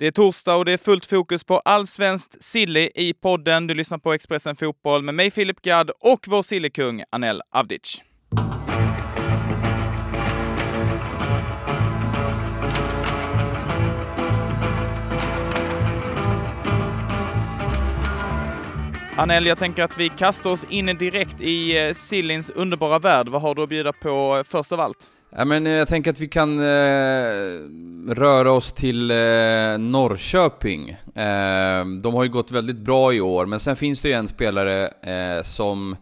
Det 0.00 0.06
är 0.06 0.10
torsdag 0.10 0.56
och 0.56 0.64
det 0.64 0.72
är 0.72 0.78
fullt 0.78 1.06
fokus 1.06 1.44
på 1.44 1.58
allsvenskt 1.58 2.42
silly 2.42 2.90
i 2.94 3.12
podden. 3.12 3.66
Du 3.66 3.74
lyssnar 3.74 3.98
på 3.98 4.12
Expressen 4.12 4.56
Fotboll 4.56 5.02
med 5.02 5.14
mig 5.14 5.30
Filip 5.30 5.62
Gadd 5.62 5.90
och 6.00 6.26
vår 6.28 6.42
sillykung 6.42 7.02
Anel 7.10 7.42
Avdic. 7.50 8.02
Anel, 19.16 19.46
jag 19.46 19.58
tänker 19.58 19.82
att 19.82 19.98
vi 19.98 20.08
kastar 20.08 20.50
oss 20.50 20.64
in 20.64 20.86
direkt 20.86 21.40
i 21.40 21.86
eh, 21.86 21.94
Sillins 21.94 22.50
underbara 22.50 22.98
värld. 22.98 23.28
Vad 23.28 23.42
har 23.42 23.54
du 23.54 23.62
att 23.62 23.68
bjuda 23.68 23.92
på 23.92 24.36
eh, 24.36 24.44
först 24.44 24.72
av 24.72 24.80
allt? 24.80 25.10
Ja, 25.36 25.44
men 25.44 25.66
eh, 25.66 25.72
jag 25.72 25.88
tänker 25.88 26.10
att 26.10 26.20
vi 26.20 26.28
kan 26.28 26.58
eh, 26.58 26.64
röra 28.14 28.52
oss 28.52 28.72
till 28.72 29.10
eh, 29.10 29.16
Norrköping. 29.78 30.90
Eh, 31.14 31.84
de 32.02 32.14
har 32.14 32.22
ju 32.22 32.28
gått 32.28 32.50
väldigt 32.50 32.76
bra 32.76 33.12
i 33.12 33.20
år, 33.20 33.46
men 33.46 33.60
sen 33.60 33.76
finns 33.76 34.00
det 34.00 34.08
ju 34.08 34.14
en 34.14 34.28
spelare 34.28 34.86
eh, 34.86 35.42
som 35.42 35.96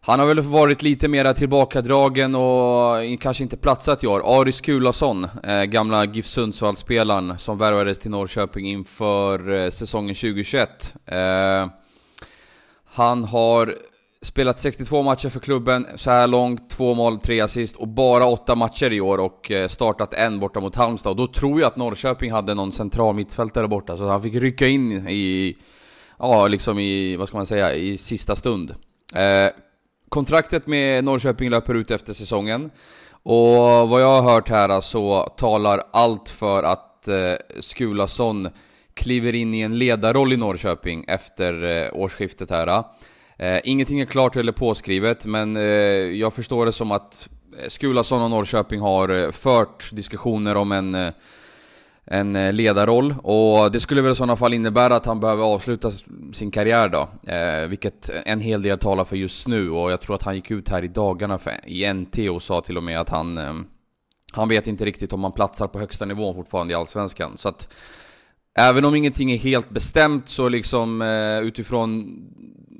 han 0.00 0.20
har 0.20 0.26
väl 0.26 0.40
varit 0.40 0.82
lite 0.82 1.08
mera 1.08 1.34
tillbakadragen 1.34 2.34
och 2.34 3.20
kanske 3.20 3.42
inte 3.42 3.56
platsat 3.56 4.04
i 4.04 4.06
år. 4.06 4.40
Aris 4.40 4.60
Kulason, 4.60 5.26
eh, 5.42 5.62
gamla 5.62 6.04
GIF 6.04 6.26
Sundsvall-spelaren 6.26 7.38
som 7.38 7.58
värvades 7.58 7.98
till 7.98 8.10
Norrköping 8.10 8.66
inför 8.66 9.52
eh, 9.52 9.70
säsongen 9.70 10.14
2021. 10.14 10.94
Eh, 11.06 11.68
han 12.84 13.24
har 13.24 13.76
spelat 14.22 14.60
62 14.60 15.02
matcher 15.02 15.28
för 15.28 15.40
klubben 15.40 15.86
så 15.94 16.10
här 16.10 16.26
långt, 16.26 16.70
två 16.70 16.94
mål, 16.94 17.20
tre 17.20 17.40
assist 17.40 17.76
och 17.76 17.88
bara 17.88 18.26
åtta 18.26 18.54
matcher 18.54 18.92
i 18.92 19.00
år 19.00 19.18
och 19.18 19.50
eh, 19.50 19.68
startat 19.68 20.14
en 20.14 20.40
borta 20.40 20.60
mot 20.60 20.76
Halmstad. 20.76 21.10
Och 21.10 21.16
då 21.16 21.26
tror 21.26 21.60
jag 21.60 21.68
att 21.68 21.76
Norrköping 21.76 22.32
hade 22.32 22.54
någon 22.54 22.72
central 22.72 23.14
mittfältare 23.14 23.68
borta, 23.68 23.96
så 23.96 24.08
han 24.08 24.22
fick 24.22 24.34
rycka 24.34 24.66
in 24.66 25.08
i, 25.08 25.56
ja 26.18 26.48
liksom 26.48 26.78
i, 26.78 27.16
vad 27.16 27.28
ska 27.28 27.36
man 27.36 27.46
säga, 27.46 27.74
i 27.74 27.98
sista 27.98 28.36
stund. 28.36 28.74
Eh, 29.14 29.50
kontraktet 30.08 30.66
med 30.66 31.04
Norrköping 31.04 31.50
löper 31.50 31.74
ut 31.74 31.90
efter 31.90 32.14
säsongen. 32.14 32.70
Och 33.22 33.88
vad 33.88 34.02
jag 34.02 34.22
har 34.22 34.32
hört 34.32 34.48
här 34.48 34.80
så 34.80 35.22
talar 35.22 35.82
allt 35.92 36.28
för 36.28 36.62
att 36.62 37.08
eh, 37.08 37.34
Skulason 37.60 38.48
kliver 38.94 39.34
in 39.34 39.54
i 39.54 39.60
en 39.60 39.78
ledarroll 39.78 40.32
i 40.32 40.36
Norrköping 40.36 41.04
efter 41.08 41.84
eh, 41.84 41.90
årsskiftet 41.92 42.50
här. 42.50 42.84
Eh, 43.40 43.60
ingenting 43.64 44.00
är 44.00 44.06
klart 44.06 44.36
eller 44.36 44.52
påskrivet, 44.52 45.26
men 45.26 45.56
eh, 45.56 45.62
jag 45.62 46.32
förstår 46.32 46.66
det 46.66 46.72
som 46.72 46.92
att 46.92 47.28
eh, 47.58 47.68
Skulason 47.68 48.22
och 48.22 48.30
Norrköping 48.30 48.80
har 48.80 49.08
eh, 49.08 49.30
fört 49.30 49.90
diskussioner 49.92 50.56
om 50.56 50.72
en 50.72 50.94
eh, 50.94 51.10
en 52.04 52.56
ledarroll 52.56 53.14
och 53.22 53.72
det 53.72 53.80
skulle 53.80 54.02
väl 54.02 54.12
i 54.12 54.14
sådana 54.14 54.36
fall 54.36 54.54
innebära 54.54 54.96
att 54.96 55.06
han 55.06 55.20
behöver 55.20 55.44
avsluta 55.44 55.90
sin 56.32 56.50
karriär 56.50 56.88
då. 56.88 57.30
Eh, 57.32 57.68
vilket 57.68 58.10
en 58.24 58.40
hel 58.40 58.62
del 58.62 58.78
talar 58.78 59.04
för 59.04 59.16
just 59.16 59.48
nu 59.48 59.70
och 59.70 59.92
jag 59.92 60.00
tror 60.00 60.14
att 60.16 60.22
han 60.22 60.36
gick 60.36 60.50
ut 60.50 60.68
här 60.68 60.84
i 60.84 60.88
dagarna 60.88 61.38
för, 61.38 61.68
i 61.68 61.92
NT 61.92 62.18
och 62.30 62.42
sa 62.42 62.60
till 62.60 62.76
och 62.76 62.82
med 62.82 63.00
att 63.00 63.08
han 63.08 63.38
eh, 63.38 63.54
Han 64.32 64.48
vet 64.48 64.66
inte 64.66 64.84
riktigt 64.84 65.12
om 65.12 65.22
han 65.22 65.32
platsar 65.32 65.66
på 65.66 65.78
högsta 65.78 66.04
nivån 66.04 66.34
fortfarande 66.34 66.72
i 66.72 66.76
Allsvenskan. 66.76 67.36
Så 67.36 67.48
att 67.48 67.68
Även 68.60 68.84
om 68.84 68.94
ingenting 68.94 69.32
är 69.32 69.36
helt 69.36 69.70
bestämt 69.70 70.28
så 70.28 70.48
liksom 70.48 71.02
eh, 71.02 71.40
utifrån 71.40 72.16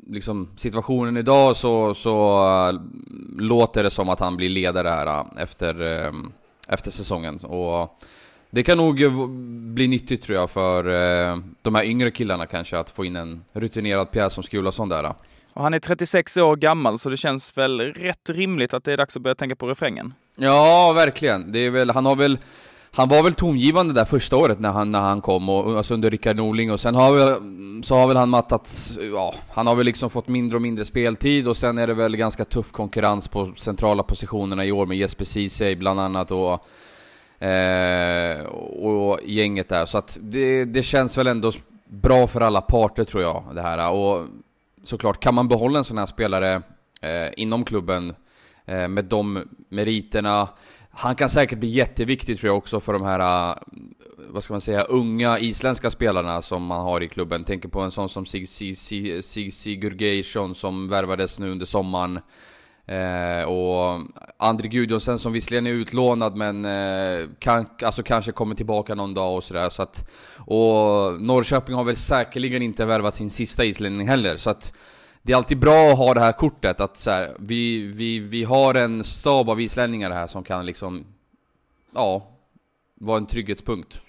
liksom, 0.09 0.48
situationen 0.56 1.17
idag 1.17 1.56
så, 1.56 1.95
så 1.95 2.45
uh, 2.69 2.81
låter 3.39 3.83
det 3.83 3.91
som 3.91 4.08
att 4.08 4.20
han 4.20 4.36
blir 4.36 4.48
ledare 4.48 4.89
här 4.89 5.06
uh, 5.06 5.27
efter, 5.42 5.75
efter 6.69 6.91
säsongen. 6.91 7.36
Och 7.36 7.98
det 8.51 8.62
kan 8.62 8.78
nog 8.78 9.12
bli 9.75 9.89
nyttigt 9.89 10.23
tror 10.23 10.39
jag 10.39 10.51
för 10.51 10.84
de 11.62 11.75
här 11.75 11.84
yngre 11.84 12.11
killarna 12.11 12.47
kanske 12.47 12.78
att 12.78 12.91
få 12.91 13.05
in 13.05 13.17
en 13.17 13.45
rutinerad 13.53 14.11
pjäs 14.11 14.33
som 14.33 14.42
Skulason 14.42 14.89
där. 14.89 15.14
Och 15.53 15.62
han 15.62 15.75
är 15.75 15.78
36 15.78 16.36
år 16.36 16.56
gammal 16.56 16.98
så 16.98 17.11
det 17.11 17.17
känns 17.17 17.56
väl 17.56 17.80
rätt 17.80 18.30
rimligt 18.30 18.74
att 18.74 18.85
det 18.85 18.92
är 18.92 18.97
dags 18.97 19.17
att 19.17 19.23
börja 19.23 19.35
tänka 19.35 19.57
på 19.57 19.68
refrängen? 19.68 20.14
Ja, 20.36 20.92
verkligen. 20.92 21.52
Det 21.52 21.58
är 21.58 21.70
väl, 21.70 21.91
han 21.91 22.07
har 22.07 22.17
väl 22.17 22.39
han 22.92 23.08
var 23.08 23.23
väl 23.23 23.34
tongivande 23.34 23.95
där 23.95 24.05
första 24.05 24.36
året 24.36 24.61
när 24.61 24.70
han, 24.70 24.92
när 24.92 25.01
han 25.01 25.20
kom, 25.20 25.48
och, 25.48 25.77
alltså 25.77 25.95
under 25.95 26.11
Rickard 26.11 26.36
Norling, 26.36 26.73
och 26.73 26.80
sen 26.80 26.95
har 26.95 27.12
väl, 27.12 27.34
så 27.84 27.95
har 27.95 28.06
väl 28.08 28.17
han 28.17 28.28
mattats, 28.28 28.98
ja, 29.14 29.34
han 29.51 29.67
har 29.67 29.74
väl 29.74 29.86
liksom 29.86 30.11
fått 30.11 30.28
mindre 30.28 30.56
och 30.56 30.62
mindre 30.62 30.84
speltid, 30.84 31.48
och 31.48 31.56
sen 31.56 31.79
är 31.79 31.86
det 31.86 31.95
väl 31.95 32.17
ganska 32.17 32.45
tuff 32.45 32.73
konkurrens 32.73 33.29
på 33.29 33.52
centrala 33.56 34.02
positionerna 34.02 34.64
i 34.64 34.73
år 34.73 34.86
med 34.86 34.96
Jesper 34.96 35.24
Ceesay 35.24 35.77
bland 35.77 36.00
annat, 36.00 36.30
och, 36.30 36.67
eh, 37.45 38.40
och 38.46 39.20
gänget 39.24 39.68
där. 39.68 39.86
Så 39.86 39.98
att 39.98 40.18
det, 40.20 40.64
det 40.64 40.83
känns 40.83 41.18
väl 41.18 41.27
ändå 41.27 41.52
bra 41.84 42.27
för 42.27 42.40
alla 42.40 42.61
parter 42.61 43.05
tror 43.05 43.23
jag, 43.23 43.45
det 43.55 43.62
här. 43.62 43.90
Och 43.90 44.27
såklart, 44.83 45.20
kan 45.20 45.34
man 45.34 45.48
behålla 45.48 45.79
en 45.79 45.84
sån 45.84 45.98
här 45.98 46.06
spelare 46.06 46.62
eh, 47.00 47.29
inom 47.36 47.64
klubben 47.64 48.14
eh, 48.67 48.89
med 48.89 49.05
de 49.05 49.42
meriterna, 49.68 50.48
han 51.00 51.14
kan 51.14 51.30
säkert 51.30 51.58
bli 51.58 51.68
jätteviktig 51.68 52.40
tror 52.40 52.48
jag 52.48 52.56
också 52.56 52.80
för 52.80 52.92
de 52.92 53.02
här, 53.02 53.50
äh, 53.50 53.56
vad 54.28 54.44
ska 54.44 54.55
man 54.55 54.61
säga, 54.61 54.83
unga 54.83 55.38
isländska 55.38 55.90
spelarna 55.90 56.42
som 56.42 56.62
man 56.62 56.80
har 56.80 57.02
i 57.02 57.08
klubben. 57.08 57.44
Tänker 57.44 57.68
på 57.68 57.80
en 57.80 57.90
sån 57.90 58.08
som 58.08 58.27
Sig, 58.27 58.46
Sig, 58.46 58.74
Sig, 58.74 59.22
Sig 59.22 59.50
Sigurgeirsson 59.50 60.55
som 60.55 60.88
värvades 60.88 61.38
nu 61.38 61.50
under 61.50 61.66
sommaren. 61.66 62.20
Eh, 62.86 63.44
och 63.44 64.00
André 64.36 64.68
Gudjonsen 64.68 65.18
som 65.18 65.33
visserligen 65.33 65.66
är 65.66 65.70
utlånad 65.70 66.36
men 66.36 66.64
eh, 66.64 67.28
kan, 67.38 67.67
alltså 67.82 68.02
kanske 68.02 68.32
kommer 68.32 68.55
tillbaka 68.55 68.94
någon 68.94 69.14
dag 69.14 69.36
och 69.36 69.44
sådär. 69.44 69.68
Så 69.68 69.82
att, 69.82 70.11
och 70.36 71.22
Norrköping 71.22 71.74
har 71.74 71.84
väl 71.84 71.96
säkerligen 71.96 72.62
inte 72.62 72.84
värvat 72.84 73.14
sin 73.14 73.30
sista 73.30 73.64
islänning 73.64 74.08
heller. 74.08 74.36
Så 74.36 74.50
att 74.50 74.72
det 75.23 75.33
är 75.33 75.36
alltid 75.36 75.58
bra 75.58 75.91
att 75.91 75.98
ha 75.98 76.14
det 76.14 76.20
här 76.20 76.33
kortet, 76.33 76.81
att 76.81 76.97
så 76.97 77.11
här, 77.11 77.36
vi, 77.39 77.86
vi, 77.86 78.19
vi 78.19 78.45
har 78.45 78.75
en 78.75 79.05
stab 79.05 79.51
av 79.51 79.61
islänningar 79.61 80.11
här 80.11 80.27
som 80.27 80.45
kan 80.45 80.67
liksom, 80.67 81.05
ja, 81.95 82.27
vara 82.95 83.19
en 83.19 83.27
trygghetspunkt. 83.27 84.01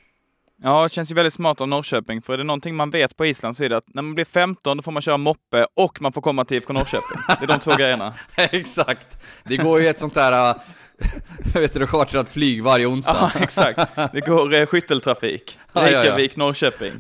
Ja, 0.64 0.84
det 0.84 0.90
känns 0.90 1.12
ju 1.12 1.16
väldigt 1.16 1.34
smart 1.34 1.62
av 1.62 1.68
Norrköping, 1.68 2.22
för 2.22 2.34
är 2.34 2.38
det 2.38 2.44
någonting 2.44 2.76
man 2.76 2.90
vet 2.90 3.18
på 3.18 3.26
Island 3.26 3.58
så 3.58 3.64
är 3.64 3.70
det 3.70 3.78
att 3.78 3.94
när 3.94 4.02
man 4.02 4.16
blir 4.16 4.26
15 4.26 4.78
då 4.78 4.84
får 4.84 4.92
man 4.92 5.02
köra 5.02 5.18
moppe 5.18 5.68
och 5.74 6.02
man 6.02 6.14
får 6.14 6.22
komma 6.22 6.46
till 6.46 6.58
IFK 6.58 6.74
Norrköping. 6.74 7.18
Det 7.28 7.44
är 7.44 7.48
de 7.48 7.60
två 7.60 7.72
grejerna. 7.72 8.14
exakt! 8.36 9.24
Det 9.44 9.58
går 9.58 9.82
ju 9.82 9.88
ett 9.88 10.00
sånt 10.00 10.14
där, 10.14 10.56
vet 11.54 11.74
du, 11.74 11.88
chartrat 11.88 12.30
flyg 12.30 12.64
varje 12.64 12.86
onsdag. 12.86 13.32
Ja, 13.36 13.42
exakt. 13.42 13.96
Det 14.14 14.22
går 14.22 14.54
eh, 14.54 14.66
skytteltrafik. 14.66 15.60
Reykjavik, 15.74 16.36
Norrköping. 16.36 16.94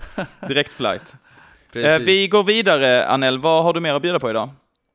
Direktflight. 0.48 1.16
Eh, 1.76 2.00
vi 2.00 2.28
går 2.28 2.44
vidare, 2.44 3.08
Anel. 3.08 3.40
Vad 3.40 3.64
har 3.64 3.74
du 3.74 3.80
mer 3.80 3.94
att 3.94 4.02
bjuda 4.02 4.20
på 4.20 4.30
idag? 4.30 4.50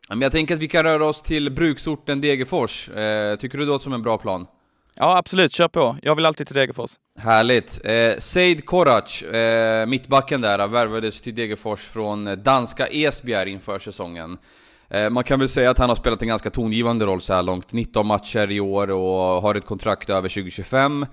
Jag 0.09 0.33
tänker 0.33 0.55
att 0.55 0.61
vi 0.61 0.69
kan 0.69 0.83
röra 0.83 1.07
oss 1.07 1.23
till 1.23 1.51
bruksorten 1.51 2.21
Degerfors. 2.21 2.89
Eh, 2.89 3.37
tycker 3.37 3.59
du 3.59 3.65
det 3.65 3.71
låter 3.71 3.85
som 3.85 3.93
en 3.93 4.03
bra 4.03 4.19
plan? 4.19 4.47
Ja, 4.95 5.17
absolut. 5.17 5.53
Kör 5.53 5.69
på. 5.69 5.97
Jag 6.03 6.15
vill 6.15 6.27
alltid 6.27 6.47
till 6.47 6.57
Degerfors. 6.57 6.91
Härligt. 7.19 7.81
Eh, 7.85 8.19
Seid 8.19 8.67
Korac, 8.67 9.23
eh, 9.23 9.87
mittbacken 9.87 10.41
där, 10.41 10.67
värvades 10.67 11.21
till 11.21 11.35
Degerfors 11.35 11.81
från 11.81 12.43
danska 12.43 12.87
Esbjerg 12.87 13.51
inför 13.51 13.79
säsongen. 13.79 14.39
Eh, 14.89 15.11
man 15.11 15.25
kan 15.25 15.39
väl 15.39 15.49
säga 15.49 15.71
att 15.71 15.79
han 15.79 15.89
har 15.89 15.97
spelat 15.97 16.23
en 16.23 16.29
ganska 16.29 16.51
tongivande 16.51 17.05
roll 17.05 17.21
så 17.21 17.35
här 17.35 17.43
långt. 17.43 17.73
19 17.73 18.07
matcher 18.07 18.51
i 18.51 18.61
år 18.61 18.91
och 18.91 19.43
har 19.43 19.55
ett 19.55 19.67
kontrakt 19.67 20.11
över 20.11 20.29
2025. 20.29 21.07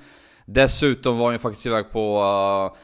Dessutom 0.45 1.18
var 1.18 1.25
han 1.25 1.35
ju 1.35 1.40
faktiskt 1.40 1.66
iväg 1.66 1.91
på 1.91 2.22
uh, 2.74 2.78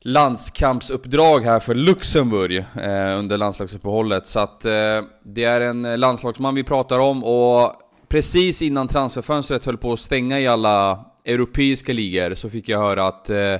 landskampsuppdrag 0.00 1.40
här 1.40 1.60
för 1.60 1.74
Luxemburg 1.74 2.56
eh, 2.58 3.18
under 3.18 3.36
landslagsuppehållet. 3.36 4.26
Så 4.26 4.40
att 4.40 4.64
eh, 4.64 5.02
det 5.24 5.44
är 5.44 5.60
en 5.60 6.00
landslagsman 6.00 6.54
vi 6.54 6.64
pratar 6.64 6.98
om 6.98 7.24
och 7.24 7.72
precis 8.08 8.62
innan 8.62 8.88
transferfönstret 8.88 9.64
höll 9.64 9.78
på 9.78 9.92
att 9.92 10.00
stänga 10.00 10.40
i 10.40 10.46
alla 10.46 11.04
europeiska 11.24 11.92
ligor 11.92 12.34
så 12.34 12.50
fick 12.50 12.68
jag 12.68 12.78
höra 12.78 13.06
att 13.06 13.30
eh, 13.30 13.56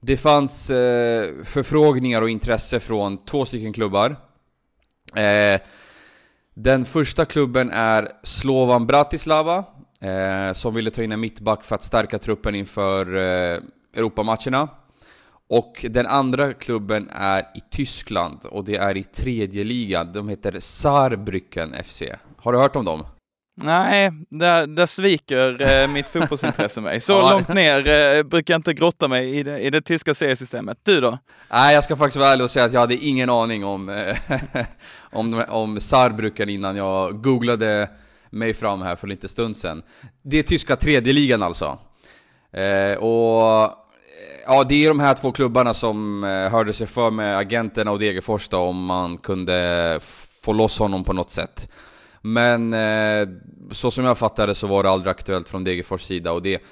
det 0.00 0.16
fanns 0.16 0.70
eh, 0.70 1.30
förfrågningar 1.44 2.22
och 2.22 2.30
intresse 2.30 2.80
från 2.80 3.24
två 3.24 3.44
stycken 3.44 3.72
klubbar. 3.72 4.16
Eh, 5.16 5.60
den 6.54 6.84
första 6.84 7.24
klubben 7.24 7.70
är 7.70 8.08
Slovan 8.22 8.86
Bratislava 8.86 9.64
eh, 10.00 10.52
som 10.52 10.74
ville 10.74 10.90
ta 10.90 11.02
in 11.02 11.12
en 11.12 11.20
mittback 11.20 11.64
för 11.64 11.74
att 11.74 11.84
stärka 11.84 12.18
truppen 12.18 12.54
inför 12.54 13.16
eh, 13.16 13.58
Europamatcherna. 13.96 14.68
Och 15.52 15.86
den 15.90 16.06
andra 16.06 16.52
klubben 16.52 17.10
är 17.12 17.40
i 17.40 17.60
Tyskland 17.70 18.38
och 18.44 18.64
det 18.64 18.76
är 18.76 18.96
i 18.96 19.04
tredje 19.04 19.64
ligan. 19.64 20.12
De 20.12 20.28
heter 20.28 20.52
Saarbrücken 20.60 21.82
FC. 21.84 22.02
Har 22.36 22.52
du 22.52 22.58
hört 22.58 22.76
om 22.76 22.84
dem? 22.84 23.04
Nej, 23.56 24.10
där, 24.30 24.66
där 24.66 24.86
sviker 24.86 25.62
eh, 25.62 25.88
mitt 25.88 26.08
fotbollsintresse 26.08 26.80
mig. 26.80 27.00
Så 27.00 27.12
ja. 27.12 27.32
långt 27.32 27.48
ner 27.48 27.88
eh, 27.88 28.22
brukar 28.22 28.54
jag 28.54 28.58
inte 28.58 28.74
grotta 28.74 29.08
mig 29.08 29.38
i 29.38 29.42
det, 29.42 29.58
i 29.58 29.70
det 29.70 29.80
tyska 29.80 30.14
seriesystemet. 30.14 30.78
Du 30.82 31.00
då? 31.00 31.18
Nej, 31.50 31.74
jag 31.74 31.84
ska 31.84 31.96
faktiskt 31.96 32.20
vara 32.20 32.30
ärlig 32.32 32.44
och 32.44 32.50
säga 32.50 32.64
att 32.64 32.72
jag 32.72 32.80
hade 32.80 32.96
ingen 32.96 33.30
aning 33.30 33.64
om, 33.64 33.88
eh, 33.88 34.16
om, 35.00 35.44
om 35.48 35.80
Saarbrücken 35.80 36.48
innan 36.48 36.76
jag 36.76 37.22
googlade 37.22 37.88
mig 38.30 38.54
fram 38.54 38.82
här 38.82 38.96
för 38.96 39.06
lite 39.06 39.28
stund 39.28 39.56
sedan. 39.56 39.82
Det 40.22 40.38
är 40.38 40.42
tyska 40.42 40.76
tredje 40.76 41.12
ligan 41.12 41.42
alltså. 41.42 41.78
Eh, 42.52 42.98
och 42.98 43.81
Ja, 44.46 44.64
det 44.64 44.84
är 44.84 44.88
de 44.88 45.00
här 45.00 45.14
två 45.14 45.32
klubbarna 45.32 45.74
som 45.74 46.24
eh, 46.24 46.30
hörde 46.30 46.72
sig 46.72 46.86
för 46.86 47.10
med 47.10 47.38
agenterna 47.38 47.90
och 47.90 47.98
Degerfors 47.98 48.48
då, 48.48 48.58
om 48.58 48.84
man 48.84 49.18
kunde 49.18 50.00
få 50.42 50.52
loss 50.52 50.78
honom 50.78 51.04
på 51.04 51.12
något 51.12 51.30
sätt. 51.30 51.68
Men 52.20 52.74
eh, 52.74 53.28
så 53.70 53.90
som 53.90 54.04
jag 54.04 54.18
fattade 54.18 54.54
så 54.54 54.66
var 54.66 54.82
det 54.82 54.90
aldrig 54.90 55.10
aktuellt 55.10 55.48
från 55.48 55.64
Degerfors 55.64 56.02
sida 56.02 56.32
och 56.32 56.42
det 56.42 56.62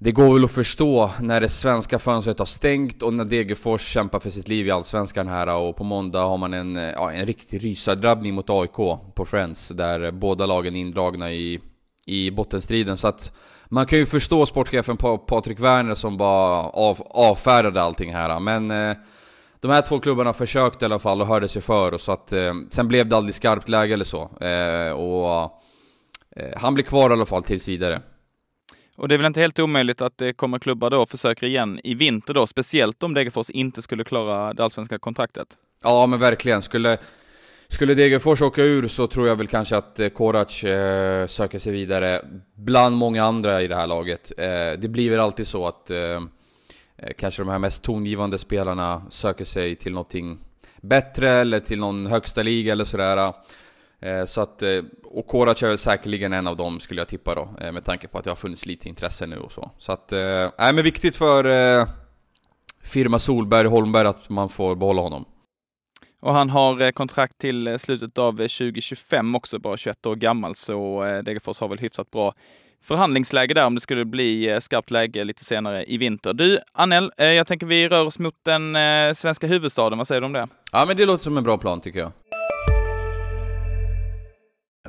det 0.00 0.12
går 0.12 0.34
väl 0.34 0.44
att 0.44 0.50
förstå 0.50 1.10
när 1.20 1.40
det 1.40 1.48
svenska 1.48 1.98
fönstret 1.98 2.38
har 2.38 2.46
stängt 2.46 3.02
och 3.02 3.14
när 3.14 3.24
Degerfors 3.24 3.80
kämpar 3.82 4.20
för 4.20 4.30
sitt 4.30 4.48
liv 4.48 4.66
i 4.66 4.70
Allsvenskan 4.70 5.28
här 5.28 5.48
och 5.48 5.76
på 5.76 5.84
måndag 5.84 6.22
har 6.22 6.38
man 6.38 6.54
en, 6.54 6.76
ja, 6.76 7.12
en 7.12 7.26
riktig 7.26 7.64
rysardrabbning 7.64 8.34
mot 8.34 8.50
AIK 8.50 8.76
på 9.14 9.24
Friends 9.26 9.68
där 9.68 10.10
båda 10.10 10.46
lagen 10.46 10.76
är 10.76 10.80
indragna 10.80 11.32
i, 11.32 11.60
i 12.08 12.30
bottenstriden 12.30 12.96
så 12.96 13.08
att 13.08 13.32
man 13.66 13.86
kan 13.86 13.98
ju 13.98 14.06
förstå 14.06 14.46
sportchefen 14.46 14.96
Patrik 15.26 15.60
Werner 15.60 15.94
som 15.94 16.16
bara 16.16 16.62
av, 16.62 17.02
avfärdade 17.10 17.82
allting 17.82 18.14
här 18.14 18.40
men 18.40 18.70
eh, 18.70 18.96
de 19.60 19.70
här 19.70 19.82
två 19.82 20.00
klubbarna 20.00 20.32
försökte 20.32 20.84
i 20.84 20.86
alla 20.86 20.98
fall 20.98 21.20
och 21.20 21.26
hörde 21.26 21.48
sig 21.48 21.62
för 21.62 21.94
och 21.94 22.00
så 22.00 22.12
att 22.12 22.32
eh, 22.32 22.54
sen 22.70 22.88
blev 22.88 23.08
det 23.08 23.16
aldrig 23.16 23.34
skarpt 23.34 23.68
läge 23.68 23.94
eller 23.94 24.04
så 24.04 24.22
eh, 24.40 24.92
och 24.92 25.60
eh, 26.36 26.60
han 26.60 26.74
blir 26.74 26.84
kvar 26.84 27.10
i 27.10 27.12
alla 27.12 27.26
fall 27.26 27.42
tills 27.42 27.68
vidare. 27.68 28.02
Och 28.96 29.08
det 29.08 29.14
är 29.14 29.16
väl 29.16 29.26
inte 29.26 29.40
helt 29.40 29.58
omöjligt 29.58 30.00
att 30.00 30.18
det 30.18 30.32
kommer 30.32 30.58
klubbar 30.58 30.90
då 30.90 31.02
och 31.02 31.08
försöker 31.08 31.46
igen 31.46 31.80
i 31.84 31.94
vinter 31.94 32.34
då, 32.34 32.46
speciellt 32.46 33.02
om 33.02 33.14
Degerfors 33.14 33.50
inte 33.50 33.82
skulle 33.82 34.04
klara 34.04 34.54
det 34.54 34.64
allsvenska 34.64 34.98
kontraktet? 34.98 35.48
Ja 35.82 36.06
men 36.06 36.18
verkligen, 36.18 36.62
skulle, 36.62 36.98
skulle 37.68 37.94
Degerfors 37.94 38.42
åka 38.42 38.62
ur 38.62 38.88
så 38.88 39.06
tror 39.06 39.28
jag 39.28 39.36
väl 39.36 39.46
kanske 39.46 39.76
att 39.76 40.00
eh, 40.00 40.08
Korac 40.08 40.64
eh, 40.64 41.26
söker 41.26 41.58
sig 41.58 41.72
vidare 41.72 42.24
bland 42.54 42.96
många 42.96 43.24
andra 43.24 43.62
i 43.62 43.68
det 43.68 43.76
här 43.76 43.86
laget. 43.86 44.32
Eh, 44.38 44.72
det 44.78 44.88
blir 44.88 45.10
väl 45.10 45.20
alltid 45.20 45.46
så 45.46 45.66
att 45.66 45.90
eh, 45.90 45.98
eh, 46.96 47.12
kanske 47.18 47.42
de 47.42 47.48
här 47.48 47.58
mest 47.58 47.82
tongivande 47.82 48.38
spelarna 48.38 49.02
söker 49.10 49.44
sig 49.44 49.76
till 49.76 49.92
någonting 49.92 50.38
bättre 50.80 51.30
eller 51.30 51.60
till 51.60 51.78
någon 51.78 52.06
högsta 52.06 52.42
liga 52.42 52.72
eller 52.72 52.84
sådär. 52.84 53.32
Eh, 54.00 54.24
så 54.24 54.40
att, 54.40 54.62
eh, 54.62 54.82
och 55.04 55.26
Korac 55.26 55.62
är 55.62 55.68
väl 55.68 55.78
säkerligen 55.78 56.32
en 56.32 56.46
av 56.46 56.56
dem 56.56 56.80
skulle 56.80 57.00
jag 57.00 57.08
tippa 57.08 57.34
då, 57.34 57.48
eh, 57.60 57.72
med 57.72 57.84
tanke 57.84 58.08
på 58.08 58.18
att 58.18 58.24
det 58.24 58.30
har 58.30 58.36
funnits 58.36 58.66
lite 58.66 58.88
intresse 58.88 59.26
nu 59.26 59.38
och 59.38 59.52
så. 59.52 59.70
Så 59.78 59.92
att, 59.92 60.12
eh, 60.12 60.50
nej 60.58 60.72
men 60.72 60.84
viktigt 60.84 61.16
för 61.16 61.86
firma 62.82 63.18
Solberg 63.18 63.68
Holmberg 63.68 64.06
att 64.06 64.28
man 64.28 64.48
får 64.48 64.74
behålla 64.74 65.02
honom. 65.02 65.24
Och 66.20 66.34
han 66.34 66.50
har 66.50 66.92
kontrakt 66.92 67.38
till 67.38 67.78
slutet 67.78 68.18
av 68.18 68.32
2025 68.32 69.34
också, 69.34 69.58
bara 69.58 69.76
21 69.76 70.06
år 70.06 70.16
gammal, 70.16 70.54
så 70.54 71.02
Degerfors 71.24 71.60
har 71.60 71.68
väl 71.68 71.78
hyfsat 71.78 72.10
bra 72.10 72.34
förhandlingsläge 72.84 73.54
där 73.54 73.66
om 73.66 73.74
det 73.74 73.80
skulle 73.80 74.04
bli 74.04 74.58
skarpt 74.60 74.90
läge 74.90 75.24
lite 75.24 75.44
senare 75.44 75.84
i 75.84 75.98
vinter. 75.98 76.34
Du, 76.34 76.58
Annel, 76.72 77.12
jag 77.16 77.46
tänker 77.46 77.66
vi 77.66 77.88
rör 77.88 78.06
oss 78.06 78.18
mot 78.18 78.34
den 78.44 78.76
svenska 79.14 79.46
huvudstaden. 79.46 79.98
Vad 79.98 80.08
säger 80.08 80.20
du 80.20 80.26
om 80.26 80.32
det? 80.32 80.48
Ja, 80.72 80.84
men 80.86 80.96
det 80.96 81.06
låter 81.06 81.24
som 81.24 81.38
en 81.38 81.44
bra 81.44 81.58
plan 81.58 81.80
tycker 81.80 81.98
jag. 81.98 82.12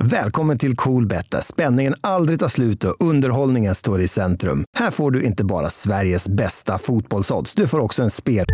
Välkommen 0.00 0.58
till 0.58 0.76
Coolbet 0.76 1.30
där 1.30 1.40
spänningen 1.40 1.94
aldrig 2.00 2.40
tar 2.40 2.48
slut 2.48 2.84
och 2.84 2.96
underhållningen 3.00 3.74
står 3.74 4.00
i 4.00 4.08
centrum. 4.08 4.64
Här 4.78 4.90
får 4.90 5.10
du 5.10 5.22
inte 5.22 5.44
bara 5.44 5.70
Sveriges 5.70 6.28
bästa 6.28 6.78
fotbollsodds, 6.78 7.54
du 7.54 7.66
får 7.66 7.80
också 7.80 8.02
en 8.02 8.10
spel... 8.10 8.46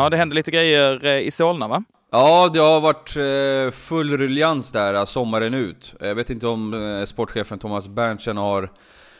Ja, 0.00 0.10
det 0.10 0.16
händer 0.16 0.34
lite 0.36 0.50
grejer 0.50 1.04
eh, 1.04 1.18
i 1.20 1.30
Solna 1.30 1.68
va? 1.68 1.82
Ja, 2.10 2.50
det 2.52 2.58
har 2.58 2.80
varit 2.80 3.16
eh, 3.16 3.78
full 3.78 4.18
ruljans 4.18 4.72
där 4.72 4.94
eh, 4.94 5.04
sommaren 5.04 5.54
ut. 5.54 5.94
Jag 6.00 6.14
vet 6.14 6.30
inte 6.30 6.46
om 6.46 7.04
sportchefen 7.06 7.58
Thomas 7.58 7.88
Berntsen 7.88 8.36
har 8.36 8.70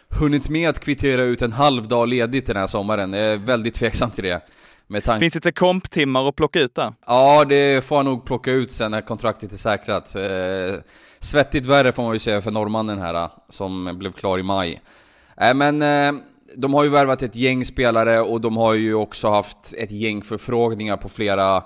hunnit 0.08 0.48
med 0.48 0.68
att 0.68 0.80
kvittera 0.80 1.22
ut 1.22 1.42
en 1.42 1.52
halv 1.52 1.88
dag 1.88 2.08
ledigt 2.08 2.46
den 2.46 2.56
här 2.56 2.66
sommaren. 2.66 3.12
Jag 3.12 3.22
är 3.22 3.36
väldigt 3.36 3.74
tveksam 3.74 4.10
till 4.10 4.24
det. 4.24 4.40
Finns 4.90 5.04
det 5.04 5.34
lite 5.34 5.52
komptimmar 5.52 6.28
att 6.28 6.36
plocka 6.36 6.60
ut 6.60 6.74
där? 6.74 6.92
Ja, 7.06 7.44
det 7.44 7.84
får 7.84 7.96
han 7.96 8.04
nog 8.04 8.24
plocka 8.24 8.50
ut 8.50 8.72
sen 8.72 8.90
när 8.90 9.00
kontraktet 9.00 9.52
är 9.52 9.56
säkrat. 9.56 10.14
Eh, 10.14 10.80
svettigt 11.18 11.66
värre 11.66 11.92
får 11.92 12.02
man 12.02 12.12
ju 12.12 12.18
säga 12.18 12.40
för 12.40 12.50
norrmannen 12.50 12.98
här, 12.98 13.28
som 13.48 13.98
blev 13.98 14.12
klar 14.12 14.38
i 14.38 14.42
maj. 14.42 14.82
Äh, 15.40 15.54
men 15.54 15.82
eh, 15.82 16.22
de 16.56 16.74
har 16.74 16.84
ju 16.84 16.90
värvat 16.90 17.22
ett 17.22 17.36
gäng 17.36 17.64
spelare 17.64 18.20
och 18.20 18.40
de 18.40 18.56
har 18.56 18.74
ju 18.74 18.94
också 18.94 19.30
haft 19.30 19.74
ett 19.78 19.90
gäng 19.90 20.22
förfrågningar 20.22 20.96
på 20.96 21.08
flera 21.08 21.62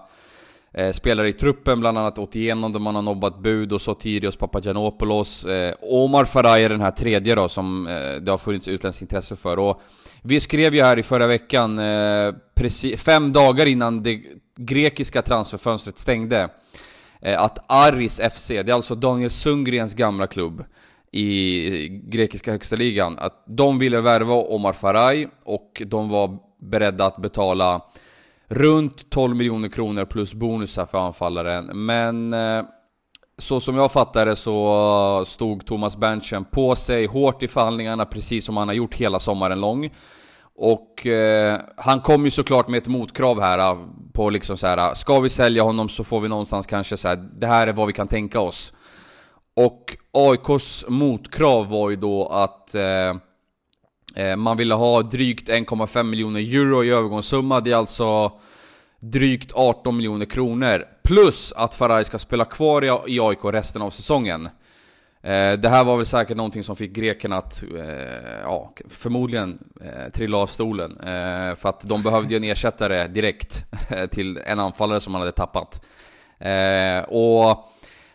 eh, 0.72 0.92
spelare 0.92 1.28
i 1.28 1.32
truppen, 1.32 1.80
bland 1.80 1.98
annat 1.98 2.18
Otieno 2.18 2.68
där 2.68 2.80
man 2.80 2.94
har 2.94 3.02
nobbat 3.02 3.38
bud 3.38 3.72
och 3.72 3.82
Sotirios 3.82 4.36
Papagiannopoulos. 4.36 5.44
Eh, 5.44 5.74
Omar 5.80 6.24
Faraj 6.24 6.64
är 6.64 6.68
den 6.68 6.80
här 6.80 6.90
tredje 6.90 7.34
då 7.34 7.48
som 7.48 7.86
eh, 7.86 8.14
det 8.14 8.30
har 8.30 8.38
funnits 8.38 8.68
utländskt 8.68 9.02
intresse 9.02 9.36
för. 9.36 9.58
Och 9.58 9.82
vi 10.22 10.40
skrev 10.40 10.74
ju 10.74 10.82
här 10.82 10.98
i 10.98 11.02
förra 11.02 11.26
veckan, 11.26 11.78
eh, 11.78 12.34
precis, 12.54 13.02
fem 13.02 13.32
dagar 13.32 13.66
innan 13.66 14.02
det 14.02 14.22
grekiska 14.56 15.22
transferfönstret 15.22 15.98
stängde, 15.98 16.48
eh, 17.20 17.42
att 17.42 17.64
Aris 17.72 18.20
FC, 18.20 18.48
det 18.48 18.68
är 18.68 18.74
alltså 18.74 18.94
Daniel 18.94 19.30
Sundgrens 19.30 19.94
gamla 19.94 20.26
klubb 20.26 20.64
i 21.14 21.88
grekiska 21.88 22.52
högsta 22.52 22.76
ligan, 22.76 23.16
att 23.18 23.44
de 23.46 23.78
ville 23.78 24.00
värva 24.00 24.34
Omar 24.34 24.72
Faraj 24.72 25.28
och 25.44 25.82
de 25.86 26.08
var 26.08 26.38
beredda 26.60 27.04
att 27.04 27.16
betala 27.16 27.80
runt 28.48 29.10
12 29.10 29.36
miljoner 29.36 29.68
kronor 29.68 30.04
plus 30.04 30.34
bonusar 30.34 30.86
för 30.86 30.98
anfallaren. 30.98 31.86
Men 31.86 32.32
eh, 32.32 32.64
så 33.38 33.60
som 33.60 33.76
jag 33.76 33.92
fattade 33.92 34.30
det 34.30 34.36
så 34.36 35.24
stod 35.26 35.66
Thomas 35.66 35.96
Berntsen 35.96 36.44
på 36.44 36.76
sig 36.76 37.06
hårt 37.06 37.42
i 37.42 37.48
förhandlingarna 37.48 38.04
precis 38.04 38.44
som 38.44 38.56
han 38.56 38.68
har 38.68 38.74
gjort 38.74 38.94
hela 38.94 39.18
sommaren 39.18 39.60
lång. 39.60 39.90
Och 40.56 41.06
eh, 41.06 41.60
han 41.76 42.00
kom 42.00 42.24
ju 42.24 42.30
såklart 42.30 42.68
med 42.68 42.78
ett 42.78 42.88
motkrav 42.88 43.40
här 43.40 43.58
eh, 43.58 43.78
på 44.12 44.30
liksom 44.30 44.56
så 44.56 44.66
här. 44.66 44.94
Ska 44.94 45.20
vi 45.20 45.30
sälja 45.30 45.62
honom 45.62 45.88
så 45.88 46.04
får 46.04 46.20
vi 46.20 46.28
någonstans 46.28 46.66
kanske 46.66 46.96
så 46.96 47.08
här, 47.08 47.16
det 47.16 47.46
här 47.46 47.66
är 47.66 47.72
vad 47.72 47.86
vi 47.86 47.92
kan 47.92 48.08
tänka 48.08 48.40
oss. 48.40 48.74
Och 49.54 49.96
AIKs 50.12 50.84
motkrav 50.88 51.68
var 51.68 51.90
ju 51.90 51.96
då 51.96 52.26
att 52.26 52.74
eh, 52.74 53.16
eh 54.14 54.36
man 54.36 54.56
ville 54.56 54.74
ha 54.74 55.02
drygt 55.02 55.48
1,5 55.48 56.02
miljoner 56.02 56.40
euro 56.40 56.84
i 56.84 56.90
övergångssumma. 56.90 57.60
Det 57.60 57.72
är 57.72 57.76
alltså 57.76 58.32
drygt 59.00 59.52
18 59.54 59.96
miljoner 59.96 60.26
kronor. 60.26 60.84
Plus 61.02 61.52
att 61.56 61.74
Faraj 61.74 62.04
ska 62.04 62.18
spela 62.18 62.44
kvar 62.44 63.08
i 63.08 63.20
AIK 63.20 63.38
resten 63.44 63.82
av 63.82 63.90
säsongen. 63.90 64.48
Eh, 65.22 65.52
det 65.52 65.68
här 65.68 65.84
var 65.84 65.96
väl 65.96 66.06
säkert 66.06 66.36
någonting 66.36 66.62
som 66.62 66.76
fick 66.76 66.92
grekerna 66.92 67.36
att, 67.36 67.62
eh, 67.62 68.40
ja, 68.42 68.72
förmodligen 68.88 69.58
eh, 69.80 70.12
trilla 70.12 70.38
av 70.38 70.46
stolen. 70.46 71.00
Eh, 71.00 71.54
för 71.54 71.68
att 71.68 71.80
de 71.80 72.02
behövde 72.02 72.34
ju 72.34 72.36
en 72.36 72.44
ersättare 72.44 73.08
direkt 73.08 73.64
till 74.10 74.40
en 74.46 74.60
anfallare 74.60 75.00
som 75.00 75.12
man 75.12 75.20
hade 75.20 75.32
tappat. 75.32 75.84
Eh, 76.38 76.98
och 76.98 77.68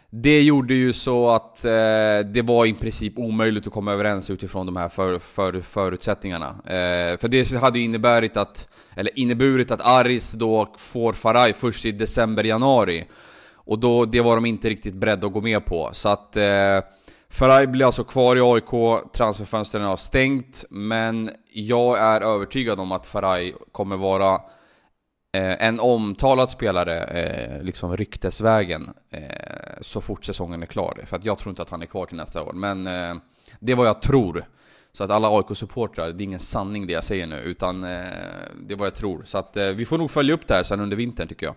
det 0.10 0.42
gjorde 0.42 0.74
ju 0.74 0.94
så 0.94 1.30
att 1.30 1.66
eh, 1.66 1.72
det 2.26 2.42
var 2.46 2.66
i 2.66 2.74
princip 2.74 3.18
omöjligt 3.18 3.68
att 3.68 3.74
komma 3.74 3.94
överens 3.94 4.30
utifrån 4.30 4.66
de 4.66 4.76
här 4.76 4.90
för, 4.90 5.20
för, 5.20 5.62
förutsättningarna. 5.62 6.48
Eh, 6.48 7.18
för 7.18 7.28
det 7.28 7.52
hade 7.52 7.80
ju 7.80 7.86
inneburit 7.86 8.38
att, 8.38 8.70
eller 8.96 9.20
inneburit 9.20 9.72
att 9.72 9.82
Aris 9.82 10.32
då 10.32 10.68
får 10.78 11.14
Faraj 11.14 11.54
först 11.54 11.86
i 11.86 11.92
december-januari. 11.92 13.06
Och 13.54 13.80
då, 13.80 14.06
det 14.06 14.22
var 14.22 14.36
de 14.36 14.46
inte 14.46 14.70
riktigt 14.70 14.94
beredda 14.94 15.28
att 15.28 15.34
gå 15.34 15.42
med 15.42 15.66
på. 15.66 15.90
Så 15.94 16.10
att 16.10 16.38
eh, 16.38 16.80
Faraj 17.30 17.68
blir 17.68 17.86
alltså 17.86 18.04
kvar 18.04 18.36
i 18.36 18.42
AIK, 18.42 19.04
transferfönstren 19.14 19.84
har 19.84 19.98
stängt. 19.98 20.66
Men 20.70 21.30
jag 21.54 22.00
är 22.00 22.22
övertygad 22.22 22.80
om 22.80 22.92
att 22.92 23.08
Faraj 23.08 23.56
kommer 23.72 23.98
vara 23.98 24.42
Eh, 25.38 25.68
en 25.68 25.80
omtalad 25.80 26.50
spelare, 26.50 27.04
eh, 27.04 27.64
liksom 27.64 27.98
ryktesvägen, 27.98 28.90
eh, 29.10 29.22
så 29.82 30.02
fort 30.02 30.26
säsongen 30.26 30.62
är 30.62 30.68
klar. 30.68 31.02
För 31.06 31.18
att 31.18 31.26
jag 31.26 31.38
tror 31.38 31.50
inte 31.50 31.62
att 31.62 31.70
han 31.70 31.82
är 31.82 31.86
kvar 31.86 32.06
till 32.06 32.18
nästa 32.18 32.44
år. 32.44 32.54
Men 32.54 32.88
eh, 32.88 33.16
det 33.60 33.72
är 33.72 33.76
vad 33.76 33.88
jag 33.88 34.02
tror. 34.02 34.46
Så 34.92 35.04
att 35.04 35.12
alla 35.12 35.28
AIK-supportrar, 35.30 36.12
det 36.12 36.24
är 36.24 36.26
ingen 36.26 36.40
sanning 36.40 36.88
det 36.88 36.94
jag 36.94 37.04
säger 37.04 37.28
nu, 37.28 37.40
utan 37.40 37.84
eh, 37.84 37.90
det 38.62 38.74
är 38.74 38.78
vad 38.78 38.88
jag 38.88 38.96
tror. 38.96 39.24
Så 39.26 39.38
att 39.38 39.58
eh, 39.58 39.66
vi 39.66 39.86
får 39.86 39.98
nog 39.98 40.12
följa 40.12 40.34
upp 40.34 40.48
det 40.48 40.54
här 40.54 40.64
sen 40.64 40.80
under 40.80 40.98
vintern 40.98 41.28
tycker 41.28 41.46
jag. 41.46 41.56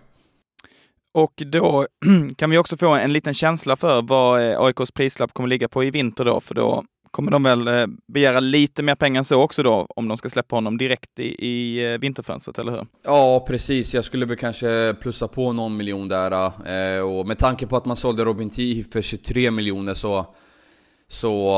Och 1.13 1.33
då 1.35 1.87
kan 2.35 2.49
vi 2.49 2.57
också 2.57 2.77
få 2.77 2.89
en 2.89 3.13
liten 3.13 3.33
känsla 3.33 3.75
för 3.75 4.01
vad 4.01 4.51
eh, 4.51 4.61
AIKs 4.61 4.91
prislapp 4.91 5.33
kommer 5.33 5.49
ligga 5.49 5.67
på 5.67 5.83
i 5.83 5.91
vinter 5.91 6.25
då, 6.25 6.39
för 6.39 6.55
då 6.55 6.83
kommer 7.13 7.31
de 7.31 7.43
väl 7.43 7.67
eh, 7.67 7.85
begära 8.07 8.39
lite 8.39 8.83
mer 8.83 8.95
pengar 8.95 9.19
än 9.19 9.25
så 9.25 9.41
också 9.41 9.63
då, 9.63 9.87
om 9.89 10.07
de 10.07 10.17
ska 10.17 10.29
släppa 10.29 10.55
honom 10.55 10.77
direkt 10.77 11.19
i, 11.19 11.45
i 11.47 11.85
eh, 11.93 11.99
vinterfönstret, 11.99 12.59
eller 12.59 12.71
hur? 12.71 12.85
Ja, 13.03 13.45
precis. 13.47 13.93
Jag 13.93 14.05
skulle 14.05 14.25
väl 14.25 14.37
kanske 14.37 14.95
plussa 15.01 15.27
på 15.27 15.53
någon 15.53 15.77
miljon 15.77 16.07
där. 16.07 16.31
Eh, 16.97 17.01
och 17.01 17.27
med 17.27 17.37
tanke 17.37 17.67
på 17.67 17.77
att 17.77 17.85
man 17.85 17.97
sålde 17.97 18.23
Robin 18.23 18.49
T 18.49 18.83
för 18.93 19.01
23 19.01 19.51
miljoner 19.51 19.93
så... 19.93 20.25
Så... 21.07 21.49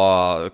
Eh, 0.46 0.52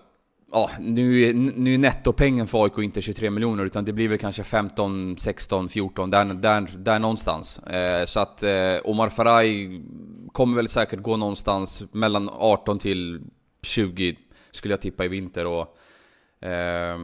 ja, 0.51 0.69
nu, 0.79 1.33
nu 1.33 1.73
är 1.73 1.77
nettopengen 1.77 2.47
för 2.47 2.63
AIK 2.63 2.77
inte 2.77 3.01
23 3.01 3.29
miljoner 3.29 3.65
utan 3.65 3.85
det 3.85 3.93
blir 3.93 4.07
väl 4.07 4.17
kanske 4.17 4.43
15, 4.43 5.17
16, 5.17 5.69
14 5.69 6.09
där, 6.09 6.25
där, 6.25 6.69
där 6.77 6.99
någonstans. 6.99 7.59
Eh, 7.59 8.05
så 8.05 8.19
att 8.19 8.43
eh, 8.43 8.77
Omar 8.83 9.09
Faraj 9.09 9.81
kommer 10.31 10.55
väl 10.55 10.67
säkert 10.67 11.01
gå 11.01 11.17
någonstans 11.17 11.83
mellan 11.91 12.29
18 12.33 12.79
till 12.79 13.21
20 13.63 14.15
skulle 14.51 14.73
jag 14.73 14.81
tippa 14.81 15.05
i 15.05 15.07
vinter. 15.07 15.45
Och, 15.45 15.77
eh, 16.45 16.99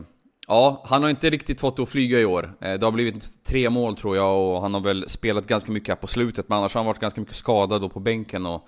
ja, 0.47 0.83
han 0.85 1.03
har 1.03 1.09
inte 1.09 1.29
riktigt 1.29 1.61
fått 1.61 1.75
det 1.75 1.83
att 1.83 1.89
flyga 1.89 2.19
i 2.19 2.25
år. 2.25 2.53
Eh, 2.61 2.73
det 2.73 2.85
har 2.85 2.91
blivit 2.91 3.43
tre 3.43 3.69
mål 3.69 3.95
tror 3.95 4.15
jag 4.15 4.37
och 4.37 4.61
han 4.61 4.73
har 4.73 4.81
väl 4.81 5.09
spelat 5.09 5.47
ganska 5.47 5.71
mycket 5.71 5.89
här 5.89 5.95
på 5.95 6.07
slutet. 6.07 6.49
Men 6.49 6.57
annars 6.57 6.73
har 6.73 6.79
han 6.79 6.87
varit 6.87 6.99
ganska 6.99 7.21
mycket 7.21 7.35
skadad 7.35 7.81
då 7.81 7.89
på 7.89 7.99
bänken. 7.99 8.45
Och, 8.45 8.67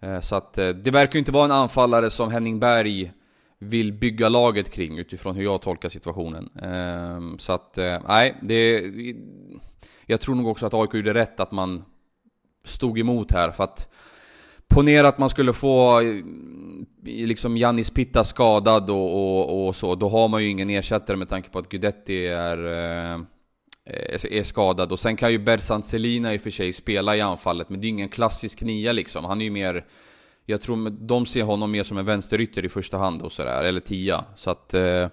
eh, 0.00 0.20
så 0.20 0.36
att 0.36 0.58
eh, 0.58 0.68
det 0.68 0.90
verkar 0.90 1.12
ju 1.12 1.18
inte 1.18 1.32
vara 1.32 1.44
en 1.44 1.52
anfallare 1.52 2.10
som 2.10 2.30
Henning 2.30 2.60
Berg 2.60 3.12
vill 3.58 3.92
bygga 3.92 4.28
laget 4.28 4.70
kring 4.70 4.98
utifrån 4.98 5.36
hur 5.36 5.44
jag 5.44 5.62
tolkar 5.62 5.88
situationen. 5.88 6.50
Eh, 6.62 7.36
så 7.38 7.52
att, 7.52 7.78
eh, 7.78 8.00
nej, 8.08 8.36
det... 8.42 8.92
Jag 10.08 10.20
tror 10.20 10.34
nog 10.34 10.46
också 10.46 10.66
att 10.66 10.74
AIK 10.74 10.94
gjorde 10.94 11.14
rätt 11.14 11.40
att 11.40 11.52
man 11.52 11.84
stod 12.64 12.98
emot 12.98 13.32
här 13.32 13.50
för 13.50 13.64
att 13.64 13.88
Ponera 14.68 15.08
att 15.08 15.18
man 15.18 15.30
skulle 15.30 15.52
få 15.52 16.00
eh, 16.00 16.24
liksom 17.06 17.56
Jannis 17.56 17.90
Pitta 17.90 18.24
skadad 18.24 18.90
och, 18.90 19.14
och, 19.14 19.66
och, 19.66 19.76
så, 19.76 19.94
då 19.94 20.08
har 20.08 20.28
man 20.28 20.42
ju 20.42 20.48
ingen 20.48 20.70
ersättare 20.70 21.16
med 21.16 21.28
tanke 21.28 21.50
på 21.50 21.58
att 21.58 21.68
Guidetti 21.68 22.26
är, 22.26 22.66
eh, 22.66 23.20
är, 23.84 24.32
eh, 24.32 24.38
är 24.38 24.44
skadad. 24.44 24.92
Och 24.92 24.98
sen 24.98 25.16
kan 25.16 25.32
ju 25.32 25.38
Bersan 25.38 25.82
Selina 25.82 26.34
i 26.34 26.36
och 26.36 26.40
för 26.40 26.50
sig 26.50 26.72
spela 26.72 27.16
i 27.16 27.20
anfallet, 27.20 27.68
men 27.68 27.80
det 27.80 27.86
är 27.86 27.88
ingen 27.88 28.08
klassisk 28.08 28.62
nia 28.62 28.92
liksom. 28.92 29.24
Han 29.24 29.40
är 29.40 29.44
ju 29.44 29.50
mer 29.50 29.84
jag 30.46 30.60
tror 30.60 30.90
de 30.90 31.26
ser 31.26 31.42
honom 31.42 31.70
mer 31.70 31.82
som 31.82 31.98
en 31.98 32.04
vänsterytter 32.04 32.64
i 32.64 32.68
första 32.68 32.98
hand 32.98 33.22
och 33.22 33.32
sådär, 33.32 33.64
eller 33.64 33.80
tia. 33.80 34.24
Så 34.34 34.50
att, 34.50 34.74
eh, 34.74 35.08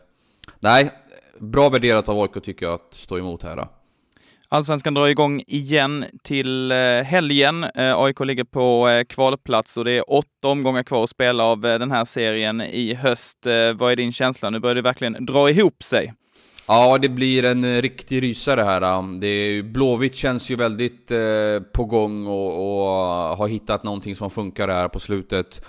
nej, 0.59 0.91
bra 1.39 1.69
värderat 1.69 2.09
av 2.09 2.21
AIK 2.21 2.43
tycker 2.43 2.65
jag 2.65 2.73
att 2.73 2.93
stå 2.93 3.17
emot 3.17 3.43
här. 3.43 3.55
Då. 3.55 3.69
Allsvenskan 4.53 4.93
drar 4.93 5.07
igång 5.07 5.43
igen 5.47 6.05
till 6.23 6.71
eh, 6.71 6.77
helgen. 7.03 7.63
Eh, 7.63 7.99
AIK 7.99 8.19
ligger 8.19 8.43
på 8.43 8.89
eh, 8.89 9.03
kvalplats 9.03 9.77
och 9.77 9.85
det 9.85 9.91
är 9.91 10.13
åtta 10.13 10.47
omgångar 10.47 10.83
kvar 10.83 11.03
att 11.03 11.09
spela 11.09 11.43
av 11.43 11.61
den 11.61 11.91
här 11.91 12.05
serien 12.05 12.61
i 12.61 12.93
höst. 12.93 13.37
Vad 13.75 13.91
är 13.91 13.95
din 13.95 14.11
känsla? 14.11 14.49
Nu 14.49 14.59
börjar 14.59 14.75
det 14.75 14.81
verkligen 14.81 15.25
dra 15.25 15.49
ihop 15.49 15.83
sig. 15.83 16.13
Ja, 16.67 16.97
det 16.97 17.09
blir 17.09 17.45
en 17.45 17.81
riktig 17.81 18.23
rysare 18.23 18.61
här. 18.61 19.19
Det 19.19 19.27
är, 19.27 19.63
Blåvitt 19.63 20.15
känns 20.15 20.51
ju 20.51 20.55
väldigt 20.55 21.11
på 21.73 21.85
gång 21.85 22.27
och, 22.27 22.53
och, 22.53 23.37
har 23.37 23.47
hittat 23.47 23.83
någonting 23.83 24.15
som 24.15 24.29
funkar 24.29 24.67
här 24.67 24.87
på 24.87 24.99
slutet. 24.99 25.65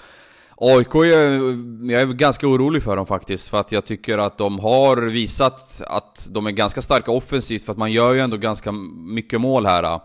AIK, 0.57 0.95
är, 0.95 1.91
jag 1.93 2.03
är 2.03 2.07
ganska 2.07 2.47
orolig 2.47 2.83
för 2.83 2.97
dem 2.97 3.07
faktiskt, 3.07 3.49
för 3.49 3.61
att 3.61 3.73
jag 3.73 3.85
tycker 3.85 4.19
att 4.19 4.39
de 4.39 4.59
har 4.59 4.97
visat 4.97 5.83
att 5.87 6.29
de 6.31 6.47
är 6.47 6.51
ganska 6.51 6.83
starka 6.83 7.11
offensivt, 7.11 7.65
för 7.65 7.73
att 7.73 7.79
man 7.79 7.93
gör 7.93 8.13
ju 8.13 8.21
ändå 8.21 8.37
ganska 8.37 8.73
mycket 8.73 9.41
mål 9.41 9.67
här. 9.67 10.01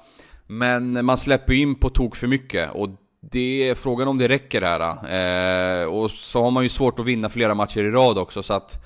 Men 0.47 1.05
man 1.05 1.17
släpper 1.17 1.53
in 1.53 1.75
på 1.75 1.89
tok 1.89 2.15
för 2.15 2.27
mycket, 2.27 2.71
och 2.73 2.89
det 3.21 3.69
är 3.69 3.75
frågan 3.75 4.07
om 4.07 4.17
det 4.17 4.27
räcker 4.27 4.61
här. 4.61 4.81
Eh, 5.81 5.85
och 5.85 6.11
så 6.11 6.43
har 6.43 6.51
man 6.51 6.63
ju 6.63 6.69
svårt 6.69 6.99
att 6.99 7.05
vinna 7.05 7.29
flera 7.29 7.53
matcher 7.53 7.79
i 7.79 7.91
rad 7.91 8.17
också, 8.17 8.43
så 8.43 8.53
att 8.53 8.85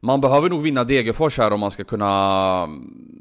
man 0.00 0.20
behöver 0.20 0.50
nog 0.50 0.62
vinna 0.62 0.84
Degerfors 0.84 1.38
här 1.38 1.52
om 1.52 1.60
man 1.60 1.70
ska 1.70 1.84
kunna 1.84 2.62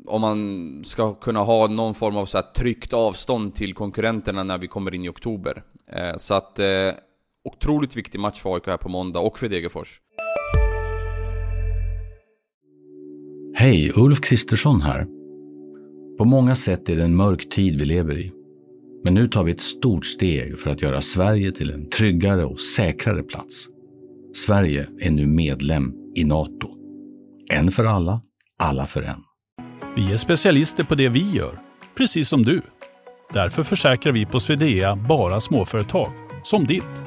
Om 0.08 0.22
man 0.22 0.82
ska 0.86 1.14
kunna 1.14 1.40
ha 1.40 1.68
någon 1.68 1.94
form 1.94 2.18
av 2.18 2.26
så 2.26 2.38
här 2.38 2.46
tryckt 2.56 2.94
avstånd 2.94 3.56
till 3.56 3.74
konkurrenterna 3.74 4.44
när 4.44 4.58
vi 4.58 4.68
kommer 4.68 4.94
in 4.94 5.06
i 5.06 5.10
oktober 5.10 5.64
eh, 5.92 6.18
Så 6.18 6.34
att 6.34 6.60
eh, 6.60 6.92
Otroligt 7.48 7.96
viktig 7.96 8.20
match 8.20 8.42
för 8.42 8.54
AIK 8.54 8.68
här 8.68 8.78
på 8.78 8.90
måndag 8.90 9.20
och 9.20 9.40
för 9.40 9.50
Degerfors 9.50 10.02
Hej, 13.56 13.92
Ulf 13.96 14.22
Kristersson 14.22 14.82
här. 14.82 15.08
På 16.18 16.26
många 16.26 16.56
sätt 16.56 16.90
är 16.90 16.96
det 16.96 17.04
en 17.04 17.16
mörk 17.16 17.50
tid 17.50 17.80
vi 17.80 17.86
lever 17.86 18.20
i. 18.20 18.32
Men 19.04 19.14
nu 19.14 19.28
tar 19.28 19.44
vi 19.44 19.52
ett 19.52 19.62
stort 19.62 20.06
steg 20.06 20.60
för 20.60 20.70
att 20.70 20.82
göra 20.82 21.02
Sverige 21.02 21.52
till 21.52 21.72
en 21.72 21.90
tryggare 21.90 22.46
och 22.46 22.60
säkrare 22.60 23.24
plats. 23.24 23.68
Sverige 24.34 24.88
är 25.00 25.12
nu 25.12 25.28
medlem 25.28 25.94
i 26.16 26.24
Nato. 26.24 26.70
En 27.52 27.72
för 27.72 27.86
alla, 27.86 28.22
alla 28.58 28.88
för 28.88 29.02
en. 29.02 29.24
Vi 29.96 30.14
är 30.14 30.18
specialister 30.18 30.84
på 30.84 30.96
det 30.96 31.10
vi 31.10 31.32
gör, 31.32 31.60
precis 31.98 32.30
som 32.30 32.44
du. 32.44 32.62
Därför 33.34 33.64
försäkrar 33.64 34.14
vi 34.14 34.26
på 34.26 34.40
Swedea 34.40 34.96
bara 34.96 35.42
småföretag, 35.42 36.12
som 36.44 36.66
ditt. 36.66 37.07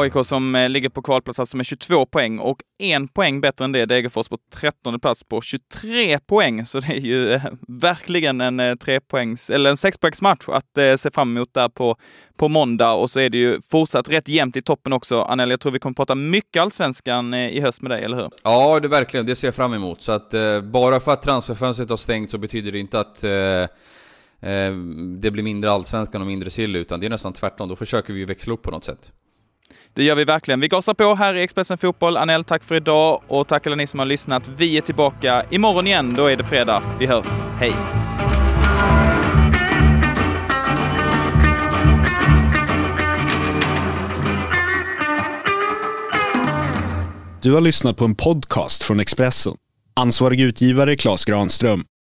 AIK 0.00 0.26
som 0.26 0.54
eh, 0.54 0.68
ligger 0.68 0.88
på 0.88 1.02
kvalplats 1.02 1.38
alltså 1.38 1.56
med 1.56 1.66
22 1.66 2.06
poäng 2.06 2.38
och 2.38 2.58
en 2.78 3.08
poäng 3.08 3.40
bättre 3.40 3.64
än 3.64 3.72
det 3.72 3.86
Degerfors 3.86 4.28
på 4.28 4.38
13 4.54 5.00
plats 5.00 5.24
på 5.24 5.40
23 5.40 6.18
poäng. 6.18 6.66
Så 6.66 6.80
det 6.80 6.92
är 6.92 7.00
ju 7.00 7.32
eh, 7.32 7.42
verkligen 7.68 8.40
en 8.40 8.60
eh, 8.60 8.74
trepoängs, 8.74 9.50
eller 9.50 9.70
en 9.70 9.76
sexpoängsmatch 9.76 10.48
att 10.48 10.78
eh, 10.78 10.96
se 10.96 11.10
fram 11.10 11.36
emot 11.36 11.54
där 11.54 11.68
på, 11.68 11.96
på 12.36 12.48
måndag. 12.48 12.92
Och 12.92 13.10
så 13.10 13.20
är 13.20 13.30
det 13.30 13.38
ju 13.38 13.60
fortsatt 13.70 14.08
rätt 14.08 14.28
jämnt 14.28 14.56
i 14.56 14.62
toppen 14.62 14.92
också. 14.92 15.22
Anel, 15.22 15.50
jag 15.50 15.60
tror 15.60 15.72
vi 15.72 15.78
kommer 15.78 15.94
prata 15.94 16.14
mycket 16.14 16.62
allsvenskan 16.62 17.34
eh, 17.34 17.48
i 17.48 17.60
höst 17.60 17.82
med 17.82 17.90
dig, 17.90 18.04
eller 18.04 18.16
hur? 18.16 18.30
Ja, 18.42 18.80
det 18.80 18.88
verkligen. 18.88 19.26
Det 19.26 19.36
ser 19.36 19.48
jag 19.48 19.54
fram 19.54 19.74
emot. 19.74 20.02
Så 20.02 20.12
att 20.12 20.34
eh, 20.34 20.60
bara 20.60 21.00
för 21.00 21.12
att 21.12 21.22
transferfönstret 21.22 21.90
har 21.90 21.96
stängt 21.96 22.30
så 22.30 22.38
betyder 22.38 22.72
det 22.72 22.78
inte 22.78 23.00
att 23.00 23.24
eh, 23.24 23.66
det 25.18 25.30
blir 25.30 25.42
mindre 25.42 25.70
allsvenskan 25.70 26.20
och 26.20 26.26
mindre 26.26 26.50
sill, 26.50 26.76
utan 26.76 27.00
det 27.00 27.06
är 27.06 27.10
nästan 27.10 27.32
tvärtom. 27.32 27.68
Då 27.68 27.76
försöker 27.76 28.12
vi 28.12 28.18
ju 28.18 28.24
växla 28.24 28.54
upp 28.54 28.62
på 28.62 28.70
något 28.70 28.84
sätt. 28.84 29.12
Det 29.98 30.04
gör 30.04 30.14
vi 30.14 30.24
verkligen. 30.24 30.60
Vi 30.60 30.68
gasar 30.68 30.94
på 30.94 31.14
här 31.14 31.34
i 31.34 31.42
Expressen 31.42 31.78
Fotboll. 31.78 32.16
Anel, 32.16 32.44
tack 32.44 32.64
för 32.64 32.74
idag 32.74 33.22
och 33.28 33.48
tack 33.48 33.66
alla 33.66 33.76
ni 33.76 33.86
som 33.86 33.98
har 33.98 34.06
lyssnat. 34.06 34.48
Vi 34.48 34.76
är 34.76 34.80
tillbaka 34.80 35.44
imorgon 35.50 35.86
igen. 35.86 36.14
Då 36.14 36.26
är 36.26 36.36
det 36.36 36.44
fredag. 36.44 36.82
Vi 36.98 37.06
hörs. 37.06 37.26
Hej! 37.58 37.72
Du 47.42 47.52
har 47.52 47.60
lyssnat 47.60 47.96
på 47.96 48.04
en 48.04 48.14
podcast 48.14 48.82
från 48.82 49.00
Expressen. 49.00 49.56
Ansvarig 49.96 50.40
utgivare 50.40 50.96
Klas 50.96 51.24
Granström 51.24 51.84